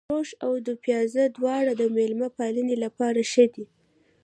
روش 0.13 0.29
او 0.45 0.51
دوپيازه 0.67 1.23
دواړه 1.37 1.71
د 1.77 1.81
مېلمه 1.95 2.29
پالنې 2.37 2.75
لپاره 2.83 3.21
ښه 3.31 3.45
دي. 3.53 3.65